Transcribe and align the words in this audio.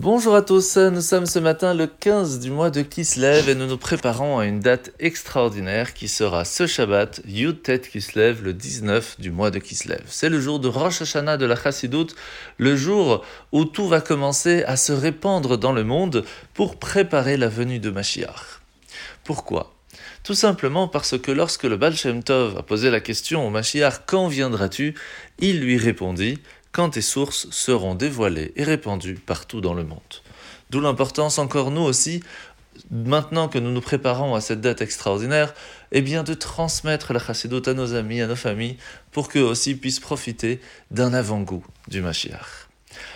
Bonjour 0.00 0.36
à 0.36 0.42
tous, 0.42 0.76
nous 0.76 1.00
sommes 1.00 1.26
ce 1.26 1.40
matin 1.40 1.74
le 1.74 1.88
15 1.88 2.38
du 2.38 2.52
mois 2.52 2.70
de 2.70 2.82
Kislev 2.82 3.48
et 3.48 3.56
nous 3.56 3.66
nous 3.66 3.78
préparons 3.78 4.38
à 4.38 4.46
une 4.46 4.60
date 4.60 4.92
extraordinaire 5.00 5.92
qui 5.92 6.06
sera 6.06 6.44
ce 6.44 6.68
Shabbat, 6.68 7.20
Yud 7.26 7.64
Tet 7.64 7.80
Kislev, 7.80 8.44
le 8.44 8.54
19 8.54 9.18
du 9.18 9.32
mois 9.32 9.50
de 9.50 9.58
Kislev. 9.58 10.04
C'est 10.06 10.28
le 10.28 10.40
jour 10.40 10.60
de 10.60 10.68
Rosh 10.68 11.02
Hashanah 11.02 11.36
de 11.36 11.46
la 11.46 11.56
Chassidoute, 11.56 12.14
le 12.58 12.76
jour 12.76 13.24
où 13.50 13.64
tout 13.64 13.88
va 13.88 14.00
commencer 14.00 14.62
à 14.68 14.76
se 14.76 14.92
répandre 14.92 15.58
dans 15.58 15.72
le 15.72 15.82
monde 15.82 16.24
pour 16.54 16.76
préparer 16.76 17.36
la 17.36 17.48
venue 17.48 17.80
de 17.80 17.90
Mashiach. 17.90 18.60
Pourquoi? 19.24 19.74
Tout 20.22 20.34
simplement 20.34 20.86
parce 20.86 21.18
que 21.18 21.32
lorsque 21.32 21.64
le 21.64 21.76
Baal 21.76 21.96
Shem 21.96 22.22
Tov 22.22 22.56
a 22.56 22.62
posé 22.62 22.90
la 22.90 23.00
question 23.00 23.44
au 23.46 23.50
Mashiach 23.50 24.02
Quand 24.06 24.28
viendras-tu? 24.28 24.94
il 25.40 25.60
lui 25.60 25.76
répondit 25.76 26.38
quand 26.72 26.90
tes 26.90 27.02
sources 27.02 27.48
seront 27.50 27.94
dévoilées 27.94 28.52
et 28.56 28.64
répandues 28.64 29.14
partout 29.14 29.60
dans 29.60 29.74
le 29.74 29.84
monde. 29.84 30.00
D'où 30.70 30.80
l'importance 30.80 31.38
encore 31.38 31.70
nous 31.70 31.82
aussi, 31.82 32.22
maintenant 32.90 33.48
que 33.48 33.58
nous 33.58 33.70
nous 33.70 33.80
préparons 33.80 34.34
à 34.34 34.40
cette 34.40 34.60
date 34.60 34.82
extraordinaire, 34.82 35.54
eh 35.92 36.02
bien 36.02 36.22
de 36.22 36.34
transmettre 36.34 37.12
la 37.12 37.20
chassidut 37.20 37.62
à 37.66 37.74
nos 37.74 37.94
amis, 37.94 38.20
à 38.20 38.26
nos 38.26 38.36
familles, 38.36 38.76
pour 39.12 39.28
qu'eux 39.28 39.42
aussi 39.42 39.74
puissent 39.74 40.00
profiter 40.00 40.60
d'un 40.90 41.14
avant-goût 41.14 41.64
du 41.88 42.02
Mashiach. 42.02 42.68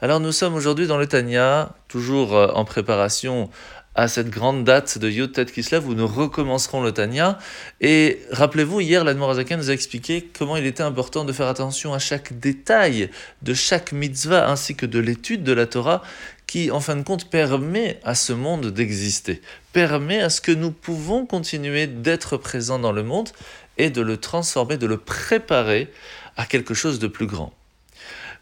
Alors 0.00 0.20
nous 0.20 0.32
sommes 0.32 0.54
aujourd'hui 0.54 0.86
dans 0.86 0.98
le 0.98 1.06
Tanya, 1.06 1.74
toujours 1.88 2.34
euh, 2.34 2.48
en 2.48 2.64
préparation 2.64 3.50
à 3.94 4.08
cette 4.08 4.28
grande 4.28 4.64
date 4.64 4.98
de 4.98 5.08
Yud 5.08 5.32
Tet 5.32 5.46
Kislev 5.46 5.86
où 5.86 5.94
nous 5.94 6.06
recommencerons 6.06 6.82
le 6.82 6.92
Tanya. 6.92 7.38
Et 7.80 8.20
rappelez-vous, 8.30 8.80
hier, 8.80 9.04
l'Admorazaken 9.04 9.58
nous 9.58 9.70
a 9.70 9.72
expliqué 9.72 10.28
comment 10.36 10.56
il 10.56 10.66
était 10.66 10.82
important 10.82 11.24
de 11.24 11.32
faire 11.32 11.46
attention 11.46 11.94
à 11.94 11.98
chaque 11.98 12.38
détail 12.38 13.10
de 13.42 13.54
chaque 13.54 13.92
mitzvah 13.92 14.50
ainsi 14.50 14.74
que 14.74 14.86
de 14.86 14.98
l'étude 14.98 15.44
de 15.44 15.52
la 15.52 15.66
Torah 15.66 16.02
qui, 16.46 16.70
en 16.70 16.80
fin 16.80 16.96
de 16.96 17.02
compte, 17.02 17.30
permet 17.30 18.00
à 18.04 18.14
ce 18.14 18.32
monde 18.32 18.66
d'exister, 18.66 19.40
permet 19.72 20.20
à 20.20 20.30
ce 20.30 20.40
que 20.40 20.52
nous 20.52 20.72
pouvons 20.72 21.24
continuer 21.26 21.86
d'être 21.86 22.36
présents 22.36 22.78
dans 22.78 22.92
le 22.92 23.02
monde 23.02 23.30
et 23.78 23.90
de 23.90 24.02
le 24.02 24.16
transformer, 24.16 24.76
de 24.76 24.86
le 24.86 24.98
préparer 24.98 25.90
à 26.36 26.46
quelque 26.46 26.74
chose 26.74 26.98
de 26.98 27.06
plus 27.06 27.26
grand. 27.26 27.52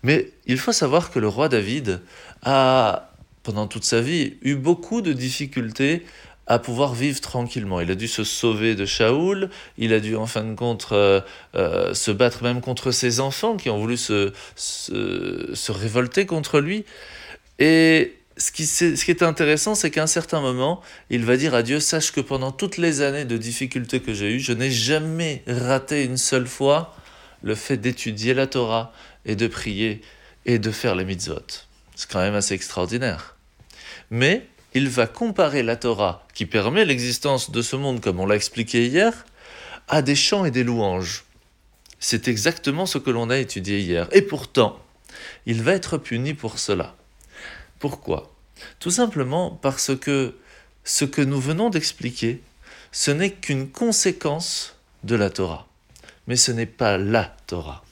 Mais 0.03 0.31
il 0.47 0.59
faut 0.59 0.73
savoir 0.73 1.11
que 1.11 1.19
le 1.19 1.29
roi 1.29 1.49
David 1.49 2.01
a 2.43 3.12
pendant 3.43 3.67
toute 3.67 3.85
sa 3.85 4.01
vie, 4.01 4.35
eu 4.43 4.55
beaucoup 4.55 5.01
de 5.01 5.13
difficultés 5.13 6.05
à 6.47 6.59
pouvoir 6.59 6.95
vivre 6.95 7.21
tranquillement. 7.21 7.81
Il 7.81 7.91
a 7.91 7.95
dû 7.95 8.09
se 8.09 8.25
sauver 8.25 8.75
de 8.75 8.85
Shaoul, 8.85 9.49
il 9.79 9.93
a 9.93 10.01
dû 10.01 10.17
en 10.17 10.27
fin 10.27 10.45
de 10.45 10.55
compte 10.55 10.89
euh, 10.93 11.21
euh, 11.55 11.95
se 11.95 12.11
battre 12.11 12.43
même 12.43 12.61
contre 12.61 12.91
ses 12.91 13.21
enfants 13.21 13.57
qui 13.57 13.71
ont 13.71 13.79
voulu 13.79 13.97
se, 13.97 14.33
se, 14.57 15.73
révolter 15.73 16.27
contre 16.27 16.61
lui. 16.61 16.85
Et 17.59 18.17
ce 18.37 18.51
qui, 18.51 18.67
ce 18.67 19.05
qui 19.05 19.11
est 19.11 19.23
intéressant, 19.23 19.75
c'est 19.75 19.91
qu'à 19.91 20.03
un 20.03 20.09
certain 20.09 20.41
moment, 20.41 20.83
il 21.11 21.25
va 21.25 21.37
dire 21.37 21.55
à 21.55 21.63
Dieu, 21.63 21.79
sache 21.79 22.11
que 22.11 22.21
pendant 22.21 22.51
toutes 22.51 22.77
les 22.77 23.03
années 23.03 23.25
de 23.25 23.37
difficultés 23.37 24.01
que 24.01 24.13
j'ai 24.13 24.33
eues, 24.33 24.41
je 24.41 24.53
n'ai 24.53 24.71
jamais 24.71 25.45
raté 25.47 26.05
une 26.05 26.17
seule 26.17 26.47
fois 26.47 26.95
le 27.43 27.55
fait 27.55 27.77
d'étudier 27.77 28.35
la 28.35 28.47
Torah 28.47 28.93
et 29.27 29.37
de 29.37 29.47
prier 29.47 30.01
et 30.45 30.59
de 30.59 30.71
faire 30.71 30.97
les 30.97 31.05
mitzvot. 31.05 31.41
C'est 31.95 32.11
quand 32.11 32.21
même 32.21 32.35
assez 32.35 32.55
extraordinaire. 32.55 33.32
Mais 34.13 34.47
il 34.75 34.91
va 34.91 35.07
comparer 35.07 35.63
la 35.63 35.77
Torah, 35.77 36.27
qui 36.35 36.45
permet 36.45 36.85
l'existence 36.85 37.51
de 37.51 37.63
ce 37.63 37.77
monde, 37.77 38.03
comme 38.03 38.21
on 38.21 38.27
l'a 38.27 38.37
expliqué 38.37 38.87
hier, 38.87 39.25
à 39.89 40.03
des 40.03 40.15
chants 40.15 40.45
et 40.45 40.51
des 40.51 40.65
louanges. 40.65 41.25
C'est 41.99 42.29
exactement 42.29 42.85
ce 42.85 42.99
que 42.99 43.09
l'on 43.09 43.31
a 43.31 43.39
étudié 43.39 43.81
hier. 43.81 44.09
Et 44.13 44.21
pourtant, 44.21 44.79
il 45.47 45.63
va 45.63 45.73
être 45.73 45.97
puni 45.97 46.35
pour 46.35 46.59
cela. 46.59 46.95
Pourquoi? 47.79 48.31
Tout 48.81 48.91
simplement 48.91 49.51
parce 49.51 49.97
que 49.97 50.37
ce 50.85 51.07
que 51.07 51.23
nous 51.23 51.41
venons 51.41 51.71
d'expliquer, 51.71 52.43
ce 52.93 53.13
n'est 53.13 53.33
qu'une 53.33 53.71
conséquence 53.71 54.77
de 55.05 55.17
la 55.17 55.31
Torah. 55.31 55.69
Mais 56.27 56.37
ce 56.37 56.53
n'est 56.53 56.67
pas 56.67 56.99
la 56.99 57.35
Torah. 57.47 57.83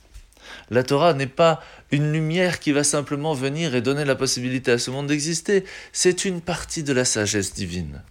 La 0.71 0.83
Torah 0.83 1.15
n'est 1.15 1.27
pas 1.27 1.63
une 1.91 2.13
lumière 2.13 2.61
qui 2.61 2.73
va 2.73 2.85
simplement 2.85 3.35
venir 3.35 3.75
et 3.75 3.81
donner 3.81 4.05
la 4.05 4.15
possibilité 4.15 4.73
à 4.73 4.79
ce 4.79 4.91
monde 4.91 5.07
d'exister. 5.07 5.65
C'est 5.93 6.25
une 6.25 6.41
partie 6.41 6.83
de 6.83 6.93
la 6.93 7.05
sagesse 7.05 7.53
divine. 7.55 8.03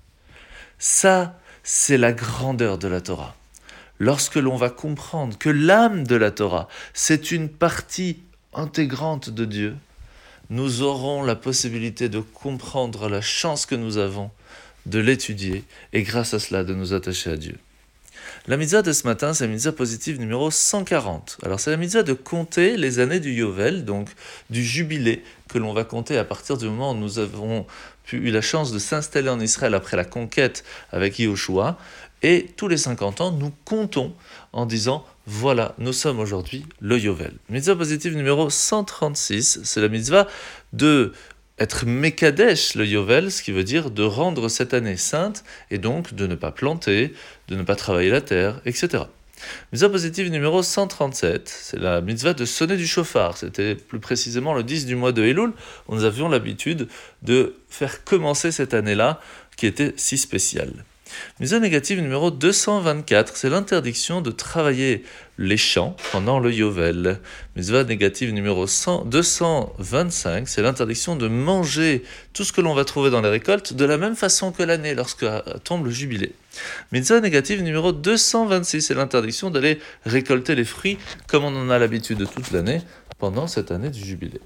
Ça, 0.78 1.40
c'est 1.64 1.98
la 1.98 2.14
grandeur 2.14 2.78
de 2.78 2.88
la 2.88 3.02
Torah. 3.02 3.36
Lorsque 4.00 4.36
l'on 4.36 4.56
va 4.56 4.70
comprendre 4.70 5.38
que 5.38 5.50
l'âme 5.50 6.08
de 6.08 6.16
la 6.16 6.32
Torah, 6.32 6.68
c'est 6.94 7.32
une 7.32 7.50
partie 7.50 8.20
intégrante 8.54 9.30
de 9.30 9.46
Dieu, 9.46 9.76
nous 10.50 10.82
aurons 10.82 11.22
la 11.22 11.36
possibilité 11.36 12.10
de 12.10 12.20
comprendre 12.20 13.10
la 13.10 13.22
chance 13.22 13.66
que 13.66 13.76
nous 13.76 13.98
avons 13.98 14.32
de 14.86 15.00
l'étudier 15.00 15.64
et 15.94 16.04
grâce 16.04 16.34
à 16.34 16.40
cela 16.40 16.64
de 16.64 16.74
nous 16.74 16.94
attacher 16.94 17.32
à 17.32 17.38
Dieu. 17.38 17.58
La 18.50 18.58
mitzvah 18.58 18.82
de 18.82 18.92
ce 18.94 19.06
matin, 19.06 19.36
c'est 19.36 19.46
la 19.46 19.54
mitzvah 19.54 19.74
positive 19.74 20.20
numéro 20.20 20.50
140. 20.50 21.38
Alors 21.44 21.60
c'est 21.60 21.70
la 21.70 21.78
mitzvah 21.78 22.02
de 22.02 22.14
compter 22.14 22.78
les 22.78 22.98
années 22.98 23.20
du 23.20 23.32
Yovel, 23.32 23.86
donc 23.86 24.10
du 24.50 24.64
jubilé 24.64 25.22
que 25.50 25.60
l'on 25.60 25.72
va 25.72 25.84
compter 25.84 26.18
à 26.18 26.24
partir 26.24 26.58
du 26.58 26.66
moment 26.66 26.94
où 26.94 26.96
nous 26.96 27.20
avons 27.20 27.68
eu 28.12 28.32
la 28.32 28.42
chance 28.42 28.72
de 28.72 28.80
s'installer 28.80 29.30
en 29.30 29.40
Israël 29.40 29.76
après 29.76 29.98
la 29.98 30.04
conquête 30.04 30.64
avec 30.92 31.20
Yahushua. 31.20 31.78
Et 32.24 32.48
tous 32.58 32.68
les 32.68 32.78
50 32.78 33.22
ans, 33.22 33.32
nous 33.32 33.54
comptons 33.66 34.16
en 34.52 34.66
disant 34.66 35.06
voilà, 35.28 35.76
nous 35.78 35.94
sommes 35.94 36.20
aujourd'hui 36.20 36.66
le 36.80 36.98
Yovel. 36.98 37.34
Mitzvah 37.50 37.76
positive 37.76 38.18
numéro 38.18 38.50
136, 38.50 39.60
c'est 39.64 39.80
la 39.80 39.90
mitzvah 39.90 40.26
de 40.74 41.14
être 41.60 41.86
Mekadesh 41.86 42.76
le 42.76 42.86
Yovel, 42.86 43.32
ce 43.32 43.44
qui 43.44 43.52
veut 43.52 43.64
dire 43.64 43.92
de 43.92 44.04
rendre 44.04 44.50
cette 44.50 44.74
année 44.74 44.98
sainte 44.98 45.44
et 45.72 45.78
donc 45.78 46.14
de 46.14 46.28
ne 46.28 46.36
pas 46.36 46.52
planter, 46.52 47.14
de 47.48 47.56
ne 47.56 47.64
pas 47.64 47.76
travailler 47.76 48.10
la 48.10 48.22
terre, 48.22 48.62
etc. 48.66 49.04
Mitzvah 49.72 49.90
positive 49.90 50.30
numéro 50.32 50.62
137, 50.64 51.48
c'est 51.48 51.80
la 51.80 52.02
mitzvah 52.02 52.34
de 52.34 52.46
sonner 52.46 52.78
du 52.78 52.88
chauffard. 52.88 53.38
C'était 53.38 53.76
plus 53.76 54.00
précisément 54.00 54.54
le 54.54 54.64
10 54.64 54.86
du 54.86 54.96
mois 54.96 55.12
de 55.12 55.24
Elul, 55.24 55.54
où 55.88 55.96
nous 55.96 56.04
avions 56.04 56.28
l'habitude 56.28 56.88
de 57.22 57.56
faire 57.70 58.04
commencer 58.04 58.52
cette 58.52 58.74
année-là, 58.74 59.22
qui 59.56 59.66
était 59.66 59.94
si 59.98 60.18
spéciale. 60.18 60.86
Mitzvah 61.40 61.60
négative 61.60 62.02
numéro 62.02 62.32
224, 62.32 63.36
c'est 63.36 63.50
l'interdiction 63.50 64.22
de 64.22 64.32
travailler 64.32 65.04
les 65.38 65.58
champs 65.58 65.96
pendant 66.12 66.40
le 66.40 66.52
Yovel. 66.52 67.20
Mitzvah 67.56 67.84
négative 67.84 68.34
numéro 68.34 68.66
225, 68.66 70.48
c'est 70.48 70.62
l'interdiction 70.62 71.16
de 71.16 71.28
manger 71.28 72.04
tout 72.34 72.44
ce 72.44 72.52
que 72.52 72.62
l'on 72.62 72.74
va 72.74 72.86
trouver 72.86 73.10
dans 73.10 73.22
les 73.22 73.30
récoltes 73.30 73.74
de 73.74 73.86
la 73.86 73.98
même 73.98 74.16
façon 74.16 74.52
que 74.52 74.64
l'année 74.64 74.96
lorsque 74.96 75.26
tombe 75.64 75.86
le 75.86 75.92
jubilé. 75.92 76.34
Mitzvah 76.92 77.22
négative 77.22 77.62
numéro 77.62 77.92
226, 77.92 78.82
c'est 78.82 78.94
l'interdiction 78.94 79.50
d'aller 79.50 79.80
récolter 80.06 80.56
les 80.56 80.66
fruits 80.66 80.98
comme 81.28 81.44
on 81.44 81.56
en 81.56 81.70
a 81.70 81.80
l'habitude 81.80 82.28
toute 82.34 82.52
l'année 82.52 82.82
pendant 83.18 83.48
cette 83.48 83.72
année 83.72 83.90
du 83.90 84.04
jubilé. 84.04 84.42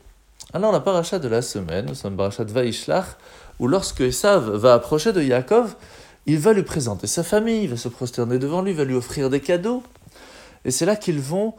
Alors 0.54 0.72
la 0.72 0.80
paracha 0.80 1.18
de 1.18 1.28
la 1.28 1.42
semaine, 1.42 1.88
nous 1.88 1.96
sommes 1.96 2.16
paracha 2.16 2.44
de 2.44 2.52
Vaishlach, 2.52 3.18
où 3.60 3.68
lorsque 3.68 4.02
Esav 4.02 4.56
va 4.56 4.76
approcher 4.76 5.12
de 5.12 5.22
Yaakov, 5.22 5.76
il 6.26 6.40
va 6.40 6.54
lui 6.54 6.64
présenter 6.64 7.08
sa 7.08 7.24
famille, 7.24 7.64
il 7.64 7.70
va 7.70 7.78
se 7.78 7.90
prosterner 7.90 8.40
devant 8.40 8.62
lui, 8.62 8.72
il 8.72 8.78
va 8.78 8.86
lui 8.86 8.96
offrir 8.96 9.30
des 9.30 9.42
cadeaux. 9.42 9.84
Et 10.66 10.72
c'est 10.72 10.86
là 10.86 10.96
qu'ils 10.96 11.20
vont 11.20 11.54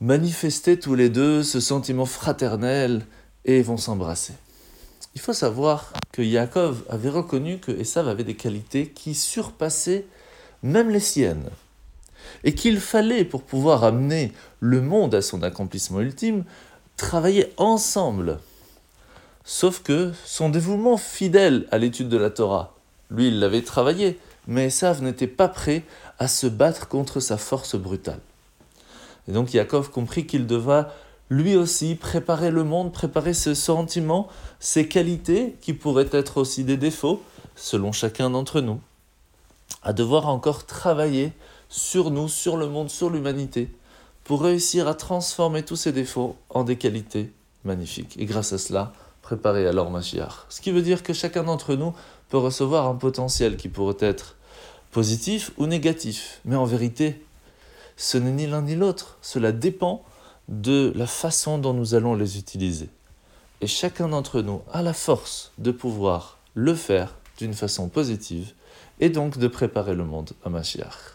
manifester 0.00 0.78
tous 0.78 0.94
les 0.94 1.08
deux 1.10 1.42
ce 1.42 1.60
sentiment 1.60 2.06
fraternel 2.06 3.04
et 3.44 3.62
vont 3.62 3.76
s'embrasser. 3.76 4.34
Il 5.14 5.20
faut 5.20 5.32
savoir 5.32 5.92
que 6.12 6.22
Yaakov 6.22 6.84
avait 6.88 7.08
reconnu 7.08 7.58
que 7.58 7.72
Esav 7.72 8.08
avait 8.08 8.24
des 8.24 8.36
qualités 8.36 8.88
qui 8.88 9.14
surpassaient 9.14 10.06
même 10.62 10.90
les 10.90 11.00
siennes. 11.00 11.50
Et 12.44 12.54
qu'il 12.54 12.78
fallait, 12.78 13.24
pour 13.24 13.42
pouvoir 13.42 13.84
amener 13.84 14.32
le 14.60 14.80
monde 14.80 15.14
à 15.14 15.22
son 15.22 15.42
accomplissement 15.42 16.00
ultime, 16.00 16.44
travailler 16.96 17.52
ensemble. 17.56 18.38
Sauf 19.44 19.82
que 19.82 20.12
son 20.24 20.50
dévouement 20.50 20.98
fidèle 20.98 21.66
à 21.70 21.78
l'étude 21.78 22.08
de 22.08 22.18
la 22.18 22.30
Torah, 22.30 22.77
lui, 23.10 23.28
il 23.28 23.40
l'avait 23.40 23.62
travaillé, 23.62 24.18
mais 24.46 24.66
Esav 24.66 25.02
n'était 25.02 25.26
pas 25.26 25.48
prêt 25.48 25.84
à 26.18 26.28
se 26.28 26.46
battre 26.46 26.88
contre 26.88 27.20
sa 27.20 27.38
force 27.38 27.76
brutale. 27.76 28.20
Et 29.28 29.32
donc 29.32 29.52
Yaakov 29.52 29.90
comprit 29.90 30.26
qu'il 30.26 30.46
devra 30.46 30.88
lui 31.30 31.56
aussi 31.56 31.94
préparer 31.94 32.50
le 32.50 32.64
monde, 32.64 32.92
préparer 32.92 33.34
ses 33.34 33.54
sentiments, 33.54 34.28
ses 34.60 34.88
qualités, 34.88 35.56
qui 35.60 35.74
pourraient 35.74 36.08
être 36.12 36.38
aussi 36.38 36.64
des 36.64 36.78
défauts, 36.78 37.22
selon 37.54 37.92
chacun 37.92 38.30
d'entre 38.30 38.60
nous, 38.60 38.80
à 39.82 39.92
devoir 39.92 40.28
encore 40.28 40.64
travailler 40.64 41.32
sur 41.68 42.10
nous, 42.10 42.28
sur 42.28 42.56
le 42.56 42.68
monde, 42.68 42.88
sur 42.88 43.10
l'humanité, 43.10 43.70
pour 44.24 44.42
réussir 44.42 44.88
à 44.88 44.94
transformer 44.94 45.62
tous 45.62 45.76
ces 45.76 45.92
défauts 45.92 46.36
en 46.48 46.64
des 46.64 46.76
qualités 46.76 47.32
magnifiques. 47.64 48.16
Et 48.18 48.24
grâce 48.24 48.52
à 48.54 48.58
cela, 48.58 48.92
préparer 49.20 49.66
alors 49.66 49.90
Mashiach. 49.90 50.46
Ce 50.48 50.62
qui 50.62 50.70
veut 50.70 50.80
dire 50.80 51.02
que 51.02 51.12
chacun 51.12 51.42
d'entre 51.42 51.74
nous 51.74 51.92
peut 52.28 52.38
recevoir 52.38 52.86
un 52.86 52.94
potentiel 52.94 53.56
qui 53.56 53.68
pourrait 53.68 53.96
être 54.00 54.36
positif 54.90 55.52
ou 55.58 55.66
négatif. 55.66 56.40
Mais 56.44 56.56
en 56.56 56.64
vérité, 56.64 57.24
ce 57.96 58.18
n'est 58.18 58.30
ni 58.30 58.46
l'un 58.46 58.62
ni 58.62 58.74
l'autre. 58.74 59.18
Cela 59.22 59.52
dépend 59.52 60.04
de 60.48 60.92
la 60.94 61.06
façon 61.06 61.58
dont 61.58 61.74
nous 61.74 61.94
allons 61.94 62.14
les 62.14 62.38
utiliser. 62.38 62.88
et 63.60 63.66
chacun 63.66 64.08
d'entre 64.08 64.40
nous 64.40 64.62
a 64.72 64.82
la 64.82 64.92
force 64.92 65.52
de 65.58 65.72
pouvoir 65.72 66.38
le 66.54 66.74
faire 66.74 67.16
d'une 67.38 67.54
façon 67.54 67.88
positive 67.88 68.52
et 69.00 69.10
donc 69.10 69.36
de 69.38 69.48
préparer 69.48 69.94
le 69.94 70.04
monde 70.04 70.30
à 70.44 70.48
Mashiach. 70.48 71.14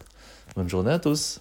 Bonne 0.55 0.69
journée 0.69 0.91
à 0.91 0.99
tous 0.99 1.39